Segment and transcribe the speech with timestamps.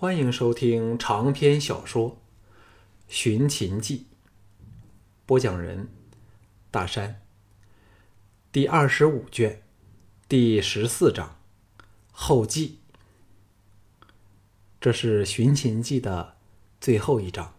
[0.00, 2.12] 欢迎收听长篇小说
[3.06, 3.98] 《寻秦记》，
[5.26, 5.90] 播讲人：
[6.70, 7.20] 大山。
[8.50, 9.60] 第二十五卷，
[10.26, 11.36] 第十四章
[12.12, 12.78] 后记。
[14.80, 16.38] 这是《寻秦记》的
[16.80, 17.52] 最后一章。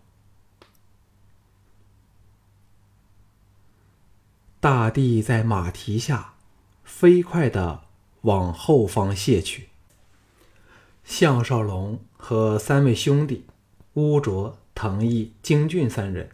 [4.59, 6.33] 大地在马蹄下
[6.83, 7.83] 飞快的
[8.21, 9.69] 往后方泻去。
[11.03, 13.45] 项少龙和三位兄弟
[13.93, 16.29] 乌卓、藤毅、京俊三人，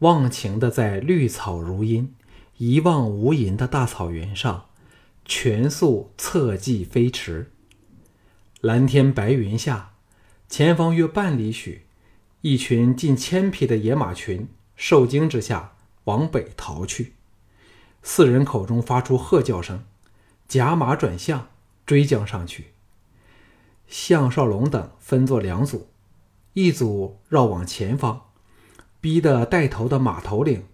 [0.00, 2.14] 忘情的在绿草如茵、
[2.58, 4.66] 一望无垠的大草原上，
[5.24, 7.50] 全速侧骑飞驰。
[8.60, 9.94] 蓝天白云下，
[10.48, 11.86] 前方约半里许，
[12.42, 17.14] 一群近千匹的野马群受惊之下往北逃去。
[18.02, 19.84] 四人口中发出喝叫声，
[20.46, 21.48] 甲马转向
[21.86, 22.73] 追将上去。
[23.86, 25.88] 项少龙等分作两组，
[26.52, 28.22] 一组绕往前方，
[29.00, 30.64] 逼得带头的马头领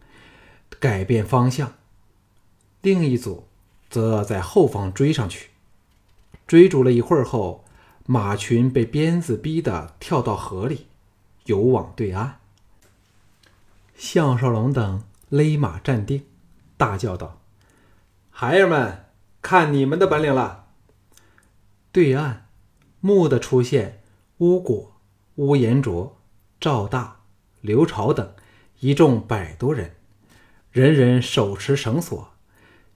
[0.78, 1.74] 改变方向；
[2.80, 3.46] 另一组
[3.88, 5.50] 则在后方追上去。
[6.46, 7.64] 追逐了一会儿后，
[8.06, 10.86] 马群被鞭子逼得跳到河里，
[11.44, 12.40] 游往对岸。
[13.96, 16.24] 项少龙等勒马站定，
[16.76, 17.40] 大叫道
[18.30, 19.04] ：“孩儿们，
[19.42, 20.66] 看你们的本领了！”
[21.92, 22.46] 对岸。
[23.00, 24.02] 墓的出现
[24.38, 25.00] 乌果、
[25.36, 26.20] 乌延灼、
[26.60, 27.22] 赵大、
[27.60, 28.34] 刘朝等
[28.80, 29.96] 一众百多人，
[30.70, 32.32] 人人手持绳索，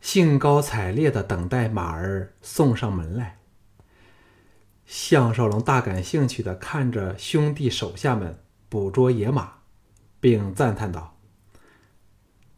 [0.00, 3.38] 兴高采烈地等待马儿送上门来。
[4.84, 8.38] 项少龙大感兴趣地看着兄弟手下们
[8.68, 9.54] 捕捉野马，
[10.20, 11.16] 并赞叹道：“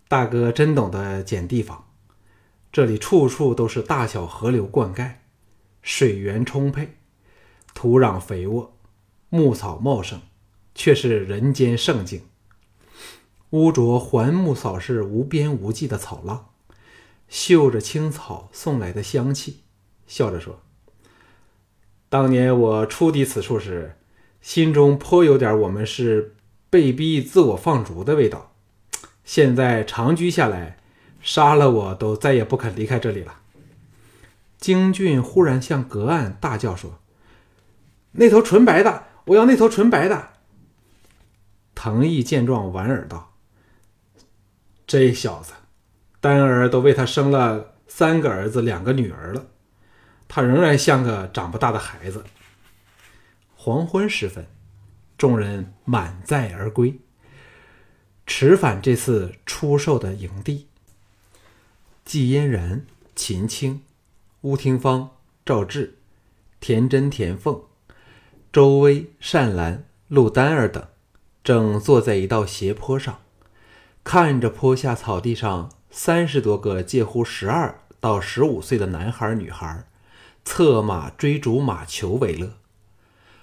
[0.09, 1.89] 大哥真懂得捡地方，
[2.73, 5.13] 这里处处都是大小河流灌溉，
[5.83, 6.97] 水源充沛。”
[7.77, 8.73] 土壤肥沃，
[9.29, 10.19] 牧草茂盛，
[10.75, 12.23] 却是人间胜境。
[13.51, 16.47] 乌卓环目扫视无边无际的草浪，
[17.29, 19.61] 嗅着青草送来的香气，
[20.07, 20.63] 笑着说
[22.09, 23.99] ：“当年我初抵此处时，
[24.41, 26.35] 心中颇有点我们是
[26.71, 28.55] 被逼自我放逐的味道。
[29.23, 30.79] 现在长居下来，
[31.21, 33.41] 杀了我都再也不肯离开这里了。”
[34.59, 36.99] 京俊忽然向隔岸大叫说。
[38.17, 40.31] 那头纯白的，我要那头纯白的。
[41.75, 43.35] 藤毅见状，莞尔道
[44.87, 45.53] ：“这小子，
[46.21, 49.47] 丹儿都为他生了三个儿子，两个女儿了，
[50.27, 52.25] 他仍然像个长不大的孩子。”
[53.55, 54.47] 黄昏时分，
[55.19, 56.99] 众人满载而归，
[58.27, 60.69] 驰返这次出售的营地。
[62.05, 63.83] 季嫣然、秦青、
[64.43, 65.11] 乌廷芳、
[65.45, 65.99] 赵志、
[66.61, 67.61] 田真、田凤。
[68.57, 70.89] 周薇、善兰、陆丹儿等
[71.45, 73.19] 正坐在一道斜坡上，
[74.03, 79.85] 看着坡下草地上三十多个介乎十二到十五岁的男孩女孩
[80.43, 82.55] 策马追逐马球为乐，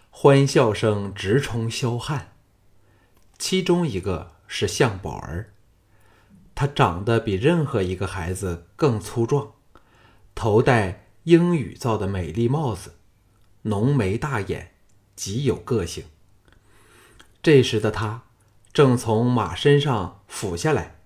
[0.10, 2.32] 欢笑声直冲霄汉。
[3.38, 5.52] 其中一个是向宝儿，
[6.56, 9.52] 他长得比任何一个孩子更粗壮，
[10.34, 12.96] 头戴英羽造的美丽帽子，
[13.62, 14.72] 浓眉大眼。
[15.16, 16.06] 极有个性。
[17.42, 18.24] 这时的他
[18.72, 21.00] 正从马身上俯下来，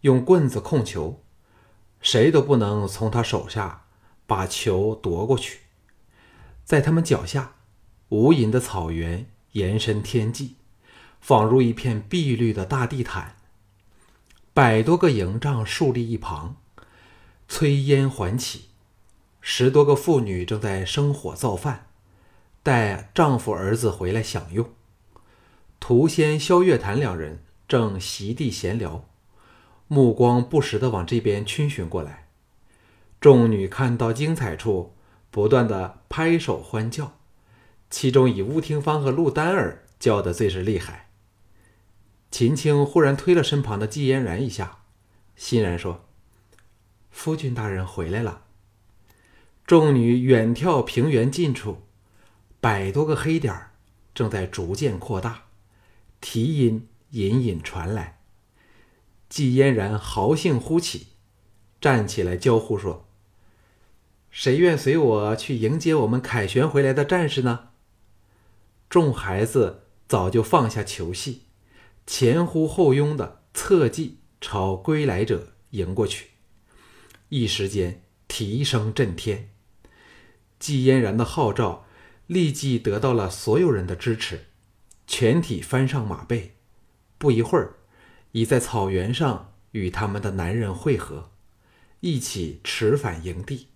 [0.00, 1.22] 用棍子控球，
[2.00, 3.84] 谁都不能从他手下
[4.26, 5.60] 把球夺过去。
[6.64, 7.56] 在他们脚下，
[8.08, 10.54] 无垠的草原延伸天际，
[11.20, 13.36] 仿如一片碧绿的大地毯。
[14.54, 16.56] 百多个营帐竖立一旁，
[17.48, 18.66] 炊烟环起，
[19.40, 21.91] 十多个妇女正在生火造饭。
[22.62, 24.70] 待丈夫儿子回来享用。
[25.80, 29.04] 涂仙、萧月潭两人正席地闲聊，
[29.88, 32.28] 目光不时地往这边逡巡过来。
[33.20, 34.94] 众女看到精彩处，
[35.30, 37.18] 不断地拍手欢叫，
[37.90, 41.10] 其中以乌廷芳和陆丹儿叫得最是厉害。
[42.30, 44.78] 秦青忽然推了身旁的季嫣然一下，
[45.34, 46.04] 欣然说
[47.10, 48.42] ：“夫君大人回来了。”
[49.66, 51.82] 众女远眺平原近处。
[52.62, 53.70] 百多个黑点
[54.14, 55.46] 正在逐渐扩大，
[56.20, 58.20] 啼音隐隐传来。
[59.28, 61.08] 季嫣然豪兴忽起，
[61.80, 63.08] 站起来交呼说
[64.30, 67.70] ：“谁愿随我去迎接我们凯旋回来的战士呢？”
[68.88, 71.42] 众孩子早就放下球戏，
[72.06, 76.28] 前呼后拥的侧骑朝归来者迎过去。
[77.28, 79.50] 一时间，啼声震天。
[80.60, 81.86] 季嫣然的号召。
[82.32, 84.46] 立即得到了所有人的支持，
[85.06, 86.52] 全体翻上马背，
[87.18, 87.74] 不一会儿，
[88.30, 91.30] 已在草原上与他们的男人会合，
[92.00, 93.68] 一起驰返营地。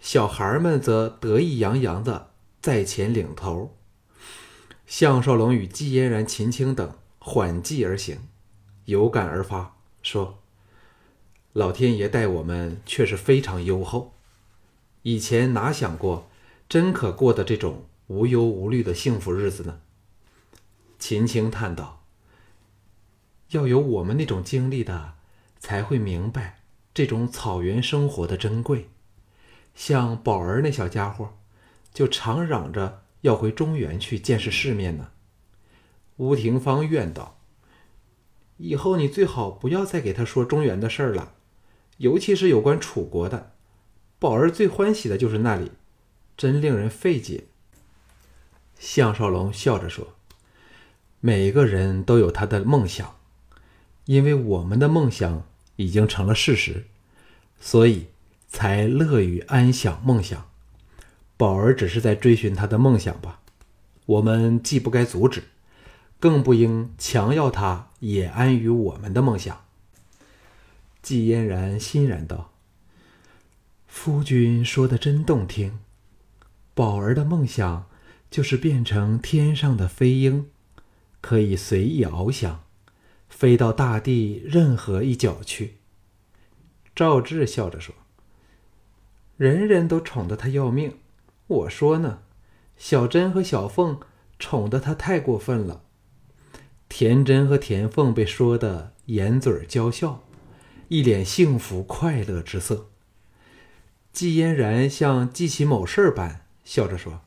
[0.00, 3.76] 小孩们则得意洋洋的在前领头。
[4.86, 8.18] 项少龙与季嫣然、秦青等缓迹而行，
[8.86, 10.42] 有感而发，说
[11.52, 14.14] ：“老天爷待我们却是非常优厚，
[15.02, 16.29] 以前哪想过，
[16.70, 19.80] 真可过的这种无忧无虑的幸福日子呢？”
[20.98, 22.06] 秦青叹道
[23.52, 25.16] ：“要有我们那种经历的，
[25.58, 26.60] 才会明白
[26.94, 28.88] 这种草原生活的珍贵。
[29.74, 31.34] 像宝儿那小家伙，
[31.92, 35.10] 就常嚷着。”要回中原去见识世面呢。
[36.16, 37.38] 吴廷芳怨道
[38.56, 41.34] ：“以后你最好不要再给他说中原的事儿了，
[41.98, 43.52] 尤其是有关楚国的。
[44.18, 45.72] 宝儿最欢喜的就是那里，
[46.40, 47.44] 真令人费解。”
[48.80, 50.14] 项少龙笑着说
[51.20, 53.16] ：“每个人都有他的梦想，
[54.06, 55.46] 因为我们的梦想
[55.76, 56.86] 已经成了事实，
[57.60, 58.06] 所以
[58.48, 60.48] 才乐于安享梦想。”
[61.36, 63.40] 宝儿只是在追寻他的梦想吧，
[64.06, 65.42] 我们既不该阻止，
[66.18, 69.64] 更不应强要他也安于我们的梦想。
[71.02, 72.52] 季嫣然欣然道
[73.86, 75.78] ：“夫君说的真动听，
[76.74, 77.88] 宝儿的梦想
[78.30, 80.48] 就是变成天上的飞鹰，
[81.20, 82.64] 可以随意翱翔，
[83.28, 85.78] 飞到大地任何一角去。”
[86.94, 87.94] 赵志笑着说
[89.36, 90.98] ：“人人都宠得他要命。”
[91.46, 92.20] 我说呢，
[92.76, 93.98] 小珍和小凤
[94.38, 95.82] 宠得他太过分了。
[96.88, 100.24] 田真和田凤被说的掩嘴娇笑，
[100.88, 102.90] 一脸幸福快乐之色。
[104.12, 107.22] 季嫣然像记起某事儿般笑着说：“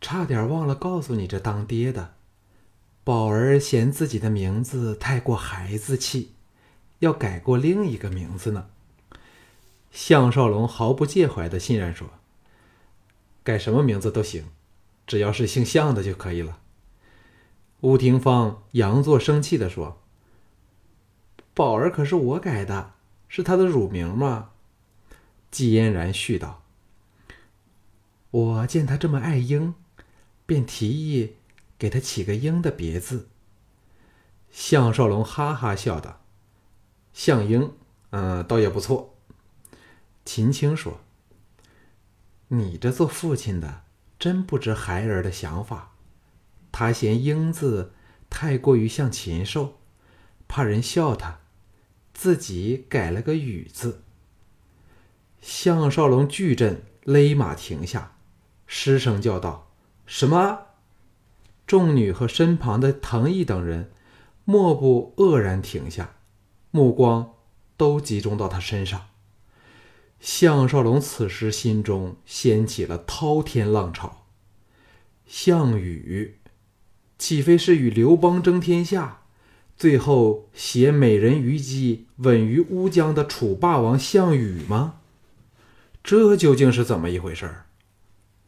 [0.00, 2.14] 差点忘了告诉你这当爹的，
[3.04, 6.32] 宝儿嫌自己的名字太过孩子气，
[7.00, 8.70] 要改过另一个名字呢。”
[9.92, 12.08] 项少龙毫不介怀的欣然说。
[13.44, 14.46] 改什么名字都行，
[15.06, 16.60] 只要是姓项的就可以了。
[17.82, 20.00] 吴廷芳佯作生气的说
[21.52, 22.94] ：“宝儿可是我改的，
[23.28, 24.52] 是他的乳名吗？”
[25.52, 26.62] 季嫣然絮道
[28.30, 29.74] ：“我见他这么爱鹰，
[30.44, 31.36] 便提议
[31.78, 33.28] 给他起个鹰的别字。”
[34.50, 36.22] 项少龙哈哈笑道
[37.12, 37.72] ：“项鹰，
[38.10, 39.14] 嗯，倒也不错。”
[40.24, 41.00] 秦青说。
[42.48, 43.82] 你这做父亲的
[44.20, 45.96] 真不知孩儿的想法，
[46.70, 47.92] 他嫌“英”字
[48.30, 49.80] 太过于像禽兽，
[50.46, 51.40] 怕人笑他，
[52.14, 54.04] 自己改了个“羽”字。
[55.40, 58.15] 项少龙巨震，勒马停下，
[58.66, 59.70] 失声叫道
[60.06, 60.66] ：“什么？”
[61.66, 63.90] 众女和身旁的藤毅等人
[64.44, 66.16] 莫不愕然停下，
[66.70, 67.34] 目光
[67.76, 69.06] 都集中到他身上。
[70.20, 74.26] 项少龙此时心中掀起了滔天浪潮。
[75.26, 76.38] 项羽，
[77.18, 79.22] 岂非是与刘邦争天下，
[79.76, 85.00] 最后携美人虞姬稳于乌江的楚霸王项羽吗？
[86.04, 87.65] 这究竟是怎么一回事儿？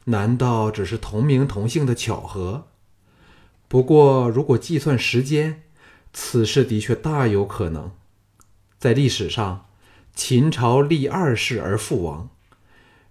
[0.09, 2.67] 难道只是同名同姓的巧合？
[3.67, 5.63] 不过，如果计算时间，
[6.13, 7.91] 此事的确大有可能。
[8.77, 9.65] 在历史上。
[10.15, 12.29] 秦朝立二世而复亡，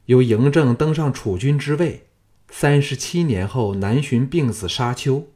[0.06, 2.08] 由嬴政登上储君之位，
[2.50, 5.26] 三十七年后南巡病死沙丘。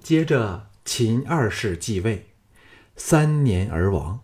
[0.00, 2.26] 接着秦二世继位，
[2.94, 4.20] 三年而亡。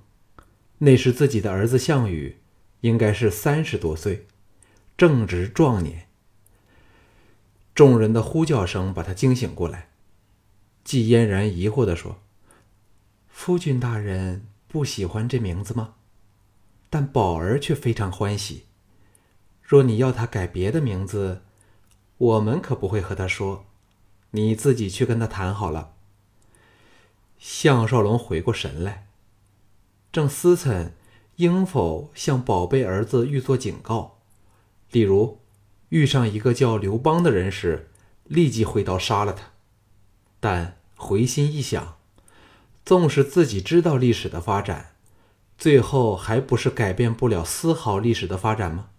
[0.78, 2.36] 那时自己的儿子项羽
[2.82, 4.28] 应该是三十多岁，
[4.96, 6.07] 正值壮年。
[7.78, 9.90] 众人的呼叫声把他惊醒过来。
[10.82, 12.18] 季嫣然疑惑地说
[13.30, 15.94] ：“夫君大人不喜欢这名字吗？”
[16.90, 18.64] 但宝儿却非常欢喜。
[19.62, 21.42] 若你要他改别的名字，
[22.16, 23.64] 我们可不会和他说，
[24.32, 25.92] 你自己去跟他谈好了。
[27.38, 29.06] 项少龙回过神来，
[30.10, 30.90] 正思忖
[31.36, 34.18] 应否向宝贝儿子预作警告，
[34.90, 35.38] 例如
[35.90, 37.88] 遇上一个叫刘邦的人时，
[38.24, 39.50] 立即挥刀杀了他。
[40.40, 41.96] 但回心一想，
[42.84, 44.94] 纵使自己知道历史的发展。
[45.56, 48.90] 最后还不是改变不了丝毫历史的发展吗？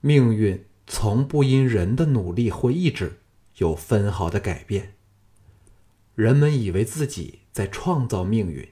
[0.00, 3.20] 命运从不因人的努力或意志
[3.56, 4.94] 有分毫的改变。
[6.14, 8.68] 人们以为自己在创造命运，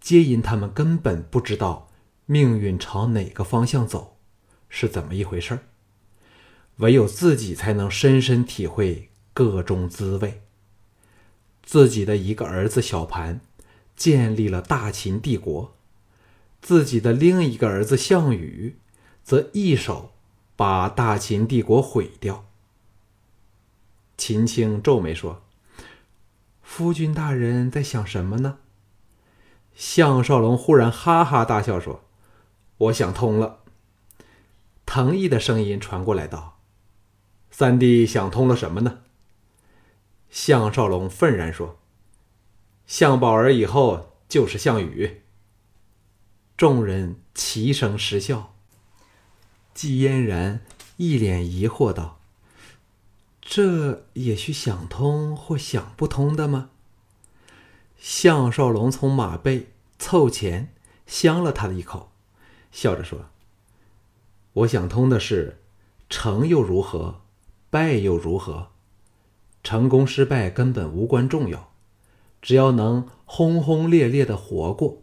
[0.00, 1.90] 皆因他们根本不知道
[2.24, 4.16] 命运朝哪个方向走，
[4.68, 5.60] 是怎么一回事儿。
[6.80, 10.42] 唯有自己才能深深体会各种滋味。
[11.62, 13.40] 自己的一个儿子小盘
[13.96, 15.74] 建立了大秦帝国，
[16.60, 18.76] 自己的另一个儿子项羽
[19.22, 20.12] 则一手
[20.56, 22.44] 把大秦帝国毁掉。
[24.16, 25.42] 秦青皱眉说
[26.62, 28.58] ：“夫君大人在想什么呢？”
[29.74, 32.02] 项少龙忽然哈哈大笑说
[32.76, 33.60] ：“我想通了。”
[34.84, 36.58] 藤毅的声音传过来道
[37.50, 39.00] ：“三弟想通了什么呢？”
[40.30, 41.78] 项少龙愤然说
[42.86, 45.22] ：“项宝儿以后就是项羽。”
[46.56, 48.54] 众人齐声失笑。
[49.72, 50.60] 季嫣然
[50.98, 52.20] 一脸疑惑道
[53.40, 56.70] ：“这也需想通或想不通的吗？”
[57.98, 60.72] 项少龙从马背凑前
[61.06, 62.12] 香了他的一口，
[62.70, 63.30] 笑着说
[64.52, 65.62] ：“我想通的是，
[66.08, 67.22] 成又如何，
[67.70, 68.68] 败又如何？”
[69.62, 71.72] 成功失败根本无关重要，
[72.42, 75.02] 只要能轰轰烈烈的活过，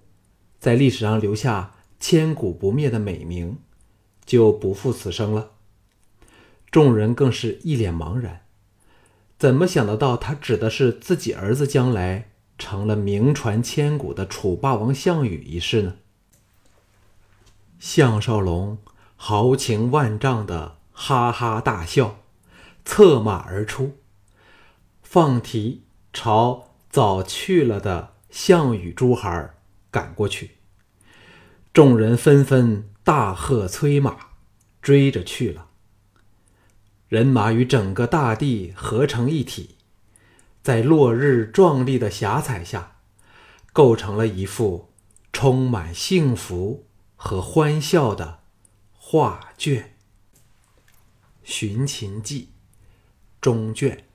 [0.59, 3.59] 在历史上留下千古不灭的美名，
[4.25, 5.51] 就不负此生了。
[6.71, 8.41] 众人更是一脸茫然，
[9.37, 15.95] 怎么想得到他指的是自己儿子将来成了名传千古的楚霸王项羽一事呢？
[17.79, 18.79] 项少龙
[19.15, 22.17] 豪情万丈的哈哈大笑，
[22.87, 23.97] 策马而出。
[25.03, 29.53] 放蹄朝早去了的项羽诸孩
[29.91, 30.51] 赶过去，
[31.73, 34.17] 众人纷纷大喝催马，
[34.81, 35.67] 追着去了。
[37.09, 39.75] 人马与整个大地合成一体，
[40.63, 42.97] 在落日壮丽的霞彩下，
[43.73, 44.93] 构成了一幅
[45.33, 46.85] 充满幸福
[47.17, 48.39] 和欢笑的
[48.93, 49.95] 画卷。
[51.49, 52.49] 《寻秦记》
[53.41, 54.06] 中卷。